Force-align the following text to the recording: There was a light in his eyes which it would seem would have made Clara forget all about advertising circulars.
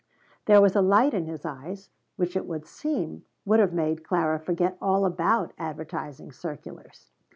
There 0.45 0.59
was 0.61 0.75
a 0.75 0.81
light 0.81 1.13
in 1.13 1.25
his 1.25 1.45
eyes 1.45 1.91
which 2.15 2.35
it 2.35 2.47
would 2.47 2.65
seem 2.65 3.23
would 3.45 3.59
have 3.59 3.71
made 3.71 4.03
Clara 4.03 4.39
forget 4.39 4.75
all 4.81 5.05
about 5.05 5.53
advertising 5.59 6.31
circulars. 6.31 7.11